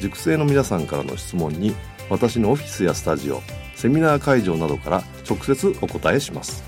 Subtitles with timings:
[0.00, 1.74] 塾生の皆さんからの質問に
[2.10, 3.40] 私のオフィスやスタジオ
[3.74, 6.62] セミナー会場などから直接お答えします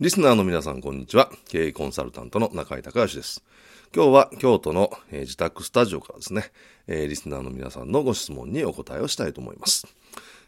[0.00, 3.44] リスナーの皆さんこんにちは経営コンサルタントの中井隆義です
[3.92, 6.44] 今日は京都の、え自宅スタジオからですね、
[6.86, 9.88] えリスナーの皆さんのご質問にお答えをしたいと思います。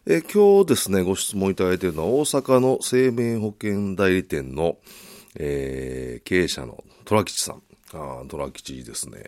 [0.07, 4.79] え今日ですね、ご質問いただいているのは大阪の生命保険代理店の、
[5.35, 7.63] えー、経営者の虎吉さん。
[7.95, 9.25] あ虎吉ですね。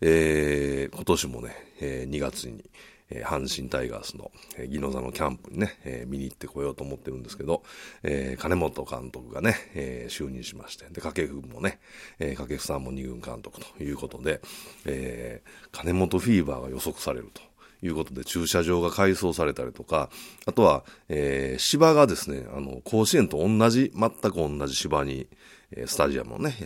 [0.00, 2.64] えー、今年もね、えー、2月に、
[3.10, 7.62] えー、阪神タイガースの、えー、宜野座のキャンプにね、えー、見に行ってこようと思ってるんですけど、
[8.02, 11.80] えー、金本監督がね、えー、就任しまして、で、掛布もね、
[12.18, 14.40] えー、掛布さんも二軍監督ということで、
[14.84, 17.42] えー、金本フィーバーが予測されると。
[17.80, 20.10] いうことで駐車場が改装されたりとか、
[20.46, 25.28] あとは、えー、芝がですね、あの、甲子園と同じ、全く同じ芝に、
[25.70, 26.56] えー、スタジアムをね、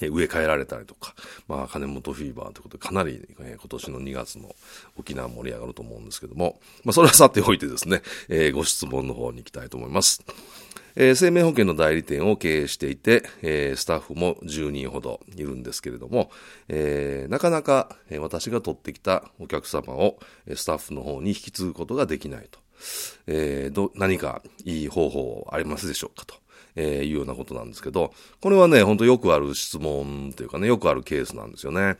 [0.00, 1.14] え植え替えられたりとか、
[1.48, 4.54] まあ、金本フィーバーということで、かなり、え、今年の2月の
[4.96, 10.22] 沖縄盛り上がると思うんですけども、まあ、それはさておいてですね、えー、ご質問の方に行きたいと思います。
[10.94, 16.30] えー、生命保険の代理店を経営していて、えー、スタッフも10人ほどいるんですけれども、
[16.68, 20.18] えー、なかなか、え私が取ってきたお客様を
[20.54, 22.60] スタッフの方に引き継ぐことができないと。
[23.26, 26.41] えー、ど何かいい方法ありますでしょうかと。
[26.76, 31.96] えー、いうようなことなんですけど、これはね、ほんとよくある質問というかね、よくあるケースなんですよね。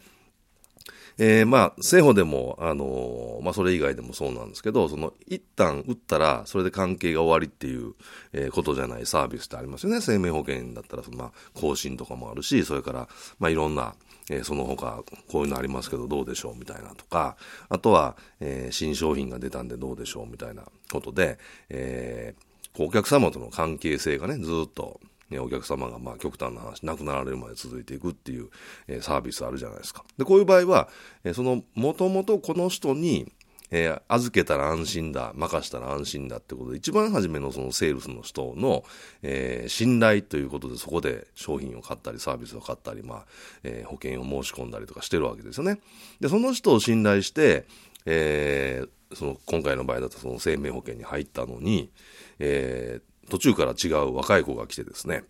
[1.19, 7.95] えー、まあ、政法でも、あのー、まあ、それ以外でもそうなんですけど、その、一旦打ったら、それで関係が終わりっていう、
[8.33, 10.01] えー、ことじゃないサービスってありますよね。
[10.01, 13.95] 生命保険だったら、まあ、更新とかもあるし、それから、まあ、いろんな、
[14.31, 17.37] えー、その他、こういうのありますけど、どうでしょうみたいなとか、
[17.69, 21.39] あとは、えー、新商品が出たんでどうでしょうみたいなことで、
[21.69, 25.01] えー、お客様との関係性がね、ずっと、
[25.31, 28.49] ね、お客様がまあ極端な話、亡くなられるまで続いていくっていう、
[28.87, 30.05] えー、サービスあるじゃないですか。
[30.17, 30.89] で、こういう場合は、
[31.25, 33.33] えー、その、もともとこの人に、
[33.75, 38.85] えー、預けたら安心だ、任したら安心だってことで、一番初めのそのセールスの人の、
[39.23, 43.27] えー、信頼ということで、そこで商品を買ったり、サービスを買ったり、まあ、
[43.65, 45.81] えー、保険を申し込んだりとかしてるわけですよね。
[46.21, 47.65] で、その人を信頼して、
[48.05, 51.91] えー、その、今回の場合だとその生命保険に入ったのに、
[52.39, 55.25] えー、途中から違う若い子が来てですね、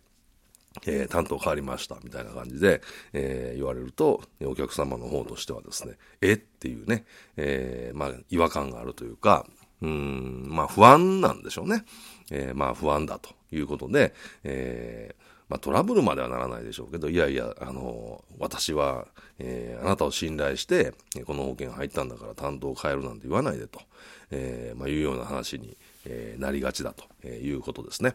[0.87, 2.81] えー、担当変わりました、みたいな感じで、
[3.13, 6.33] えー、言われると、お客様の方としてはですね、え？
[6.33, 7.05] っていうね、
[7.37, 9.47] えー、まあ、違和感があるというか、
[9.83, 11.85] うん、まあ、不安なんでしょうね。
[12.31, 14.15] え、まあ、不安だということで、
[14.45, 19.07] えー、まあ、トラブルまではならないでしょうけど、いやいや、あの、私は、
[19.39, 20.95] えー、あなたを信頼して、
[21.27, 23.79] この保険入ったんだから担当を変えるなんて言わないでと、
[24.31, 25.77] えー、まあ、いうような話に、
[26.07, 28.15] え、なりがちだということですね。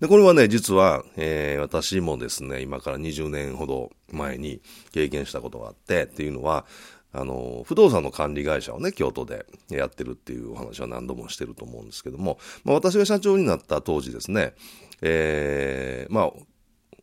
[0.00, 6.66] で、これはね、実は、えー、私もですね、今から20年ほど前に経験したことがあって、っていうのは、
[7.12, 14.54] あの、不動産の管理会社をね、京都でやってるっていうお話は何度もしてると思うんですけども、まあ私が社長になった当時ですね、
[15.02, 16.32] えー、まあ、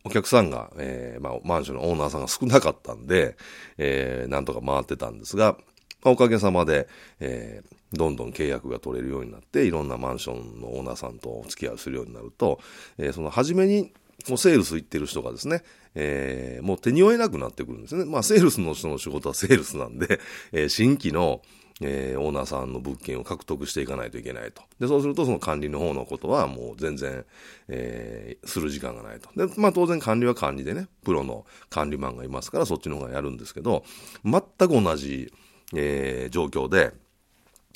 [0.04, 3.36] お客さんが、えー、まあ、マンションのオーナーさんが少なかったんで、
[3.76, 5.56] えー、なんとか回ってたんですが、
[6.02, 6.88] まあ、おかげさまで、
[7.18, 12.60] えー、どんどん契約が取れるようになって、いろんなマンションのオーナーさんとお付き合いするようになると、
[12.98, 13.92] えー、その初めに、
[14.28, 15.62] もうセールス行ってる人がですね、
[15.94, 18.04] えー、もう手に負えなくなってくるんですね。
[18.04, 20.20] まあ、セールスの人の仕事はセールスなんで、
[20.52, 21.42] えー、新規の、
[21.82, 24.62] えー、オーナーさんの物件を獲得していかないといけないと。
[24.80, 27.24] で、そうするとその管理の方のことはもう全然、
[27.68, 29.28] えー、する時間がないと。
[29.36, 33.84] で、まあ当然管理は管理でね、プロの管理マンがいますからそっちの方がやるんですけど、
[34.24, 35.32] 全く同じ、
[35.74, 36.92] えー、状況で、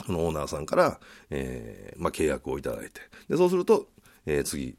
[0.07, 0.99] このオーナーさんから、
[1.29, 3.87] えー、まあ、契約をいただいて、で、そうすると、
[4.25, 4.77] えー、次、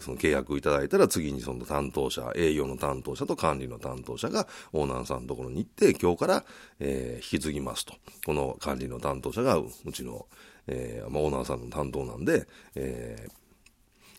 [0.00, 6.44] その契約いただいたら次にその担当者、営業の担当者と管理の担当者がオーナーさんのところに行って、今日から、
[6.80, 7.94] えー、引き継ぎますと。
[8.24, 10.26] この管理の担当者がうちの、
[10.66, 13.32] えー、まあ、オーナーさんの担当なんで、えー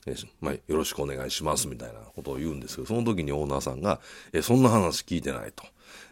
[0.05, 3.99] えまあ、よろしくお願いしますみたいなことを言うんですけど、その時にオーナーさんが、
[4.33, 5.63] えそんな話聞いてないと。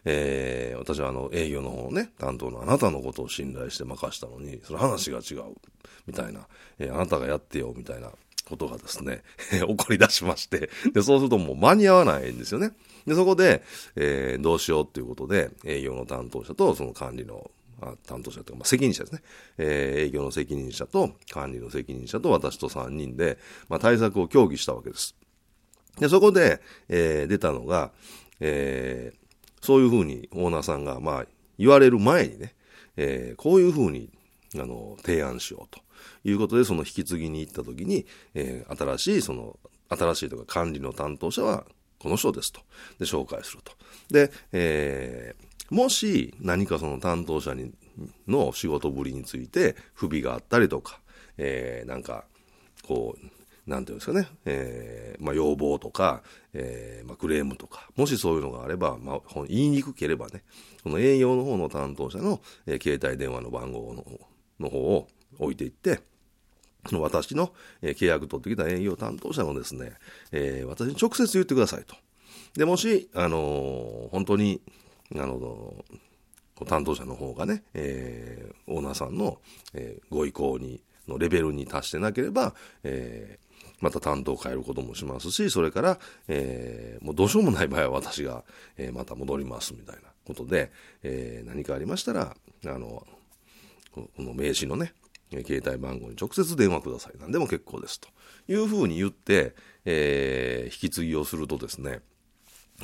[0.06, 5.56] えー、私はあの営業の方ね、担当のあなたのことを信頼して任したのに、その話が違う、
[6.07, 6.48] みたいな、
[6.80, 8.12] えー、あなたがやってよ、みたいな
[8.51, 12.74] ことがですね、 起こり出しまして、で、そうするともう間に合わないんですよね。
[13.07, 13.63] で、そこで、
[13.95, 17.50] えー、どうしようっていうことで、営業の担当者とその管理の
[18.06, 19.21] 担当者というか、まあ、責任者ですね。
[19.57, 23.38] えー、営業の責任者と管理の責任者と私と3人で、
[23.69, 25.15] まあ、対策を協議したわけです。
[25.97, 27.92] で、そこで、えー、出たのが、
[28.39, 31.25] えー、そういうふうにオーナーさんが、まあ、
[31.57, 32.54] 言われる前にね、
[32.97, 34.09] えー、こういうふうに、
[34.56, 35.81] あの、提案しようと
[36.24, 39.57] いうことで、その引き継ぎに行った時に、えー、新しい、その、
[39.89, 41.65] 新しいとか管理の担当者は
[42.00, 42.62] この人ですと。
[42.98, 43.74] で、紹介すると。
[44.09, 47.71] で、えー、もし何かその担当者に
[48.27, 51.00] の仕事ぶりについて不備があったりとか、
[51.38, 52.25] えー、なんか、
[52.88, 56.24] こう、なんていうんですかね、えー、まあ、要望とか、
[56.54, 60.44] えー、まあ、クレームとか、もしそういうのがあれば、まあ、言いにくければね、
[60.83, 64.06] この営業の方の担当者の、えー、携帯電話の番号の
[64.59, 65.07] の方を
[65.39, 66.01] 置いていって、
[66.94, 69.94] 私の、えー、契約取ってきた営業担当者のですね、
[70.31, 71.95] えー、私に直接言ってくださいと。
[72.56, 74.62] で、もし、あのー、本当に、
[75.16, 75.75] あの
[76.68, 79.39] 担当者の方がね、えー、オーナーさんの、
[79.74, 88.44] えー、ご意向に、のレベルに達してなければ、えー、また担当を変えることもしますし、それから、えー、もうどうしようもない場合は私が、
[88.78, 92.36] えー、また戻りますみたいなことで、えー、何かありましたら、
[92.66, 93.06] あの、
[93.94, 94.94] この名刺のね、
[95.31, 97.13] 携帯番号に直接電話ください。
[97.19, 98.00] 何でも結構です。
[98.00, 98.10] と
[98.48, 99.56] いうふうに言って、
[99.86, 102.01] えー、引き継ぎをするとですね、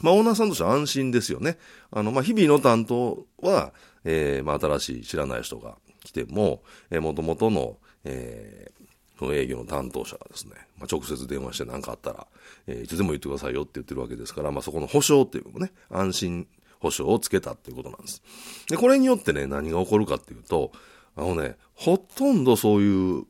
[0.02, 1.58] まあ、オーナーさんとしては安心ですよね。
[1.92, 3.74] あの、まあ、日々の担当は、
[4.04, 12.28] えー、まあ、新しい知らない人が来ても、えー、元々の、えー、その営業の担当者がですね、まあ、直接電話して何かあったら、
[12.68, 16.48] えー、いつでも言ってくださいよって言ってるわけですから、まあ、そこの保証っていうのもね、安心
[16.80, 18.22] 保証をつけたっていうことなんです。
[18.70, 20.72] で、これによってね、何が起こるかっていうと、
[21.18, 23.26] あのね、ほとんどそういう、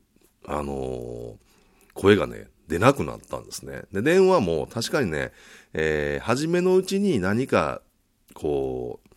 [0.46, 1.36] あの、
[1.94, 3.82] 声がね、出なくなったんですね。
[3.92, 5.32] で、電話も確かにね、
[5.72, 7.80] えー、初めのうちに何か、
[8.34, 9.08] こう、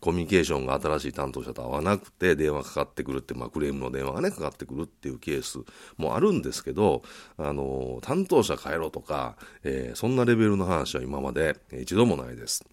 [0.00, 5.58] コミュニケーションが新しい担当者と合わなくて電話かかってくるって、まあクレームの電話がね、かかってくるっていうケース
[5.98, 7.02] もあるんですけど、
[7.36, 12.64] あの、担当者変えろとか、えー、そんなレベルの話は今まで一度もないです。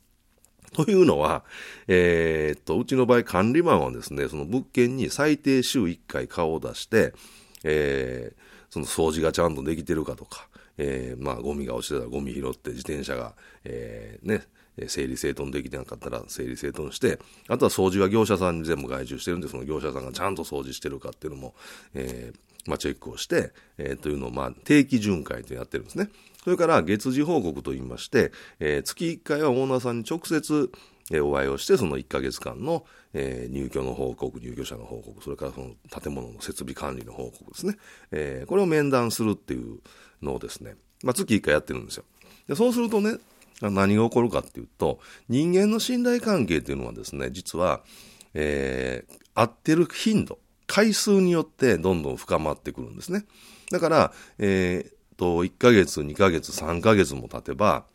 [0.74, 1.44] というのは、
[1.88, 7.14] えー、っと、うちの場合管理マンはですね、その物件に最低週1回顔を出して、
[7.64, 10.48] えー、その掃除がちゃんとできてるかとか、
[10.78, 13.34] えー、まあ、ゴミが落ちてたらゴミ拾って自転車が、
[13.64, 14.44] えー、ね、
[14.88, 21.56] 整理整頓できてなかったら整理整頓して、あとは掃除は業者さんに全部外注してるんで、その業者さんがちゃんと掃除してるかっていうのも、
[21.96, 26.10] えー、まあ、チェックをして、えー、というのを、まあ、定期巡回とやってるんですね。
[26.48, 30.72] それから、月次報告と言いまして、えー、月1回はオーナーさんに直接、
[31.12, 35.72] えお会いをして、その1ヶ月間の、え、入居の報告、入居者の報告、それからその
[36.02, 37.76] 建物の設備管理の報告ですね。
[38.14, 39.80] え、これを面談するっていう
[40.22, 42.06] のをですね、ま、月1回やってるんですよ。
[42.48, 43.18] でそうするとね、
[43.62, 47.84] 何が起こるかっていうと、人間の信頼関係っていうのはですね、実は、
[48.34, 49.04] え、
[49.36, 53.26] 合ってる頻度、回数によってどんどん深まってくるんですね。
[53.70, 57.86] だから、えー、と、1ヶ月、2ヶ月、3ヶ月も経てば、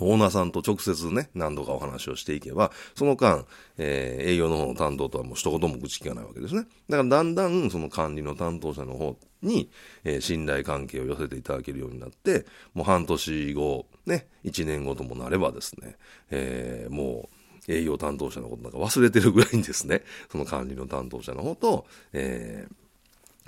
[0.00, 3.46] オーナーさんと直接ね、何度かお話をしていけば、その間、
[3.78, 6.66] えー、営業の方の担当とはもう一言も口聞かないわけですね。
[6.88, 9.70] だからだんだんその管理の担当者の方に、
[10.04, 15.96] えー、信頼関係を寄せていただけるようになって、もう半年後、ね、一年後ともなればですね、
[16.30, 17.28] えー、も
[17.68, 22.74] う営業担当者のことなんか忘れてるぐらいにですね、その管理の担当者の方と、えー、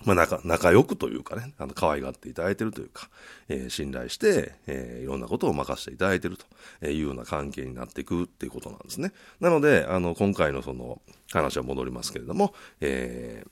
[0.05, 3.09] まあ、仲、仲良くというかね、あの、可愛がっていただいているというか、
[3.49, 6.37] えー、信頼して、えー、いろんなことを任せていただいている
[6.81, 9.13] というような関係になっていくっていうことなんですね。
[9.41, 11.01] なので、あの、今回のその、
[11.33, 13.45] 話は戻りますけれども、え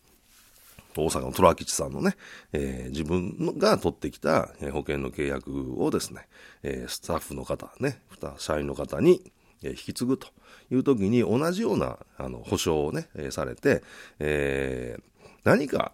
[0.94, 2.16] ー、大阪の虎吉さんのね、
[2.52, 6.26] えー、自分が取ってきた保険の契約をですね、
[6.62, 8.00] えー、スタッフの方ね、
[8.38, 10.28] 社員の方に引き継ぐと
[10.70, 13.82] いう時に同じようなあの保証をね、されて、
[14.18, 15.02] えー、
[15.44, 15.92] 何か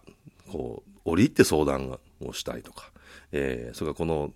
[0.51, 2.91] こう、折り入って相談をしたいとか、
[3.31, 4.33] えー、それからこの、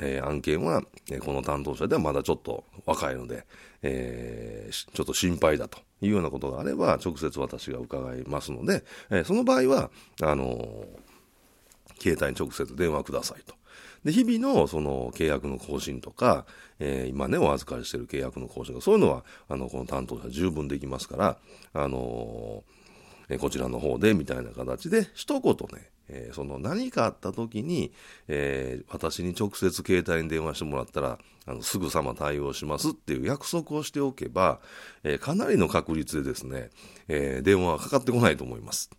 [0.00, 3.44] えー、案件は、え、この担当者ではまだちょっと若いので、
[3.82, 9.90] えー、ちょっと心配だというようなことがあれば、直接私が伺いますので、えー、その場合は、
[10.22, 10.86] あの、
[12.00, 13.54] 携帯に直接電話くださいと。
[14.04, 16.46] で、日々のその契約の更新とか、
[16.78, 21.38] えー、今ね、お預かりしている契約の更新とか、そういうのは、あの、この担当者十分できますから、
[21.72, 22.77] あのー、
[23.28, 27.92] えこちらの方で、みたいな形で、一言ね、えー、その何かあった時に、
[28.28, 34.60] えー、私に直接携帯に電話してもらったら、あの、すぐさま対応しますっていう約束をしておけば、
[35.04, 36.70] えー、かなりの確率でですね、
[37.08, 38.90] え電話はかかってこないと思います。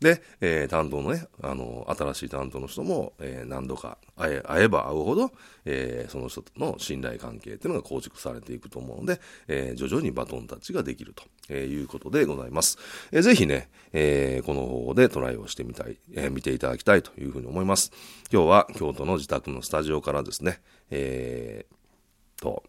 [0.00, 5.30] で、えー、担当のね、あの、新しい担当の人も、えー、何度か会え会えば会うほど、
[5.64, 12.78] えー、その人との信頼関係っていうのが構築されていくと思うので、えー、徐々にバトンタッチができると、えー、いうことでございます。
[13.12, 17.92] えー、ぜひね、えー、この方法でトライをしてみたい、えー、見ていただきたいというふうに思います。
[18.32, 20.60] 今日は京都の自宅のスタジオからですね、
[20.90, 22.64] えー、と、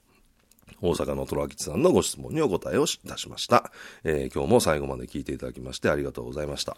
[0.82, 3.72] 大阪の虎吉さんのご質問にお答えをいたしました、
[4.04, 4.34] えー。
[4.34, 6.78] 今日も最後まで聞いていただきましてありがとうございました。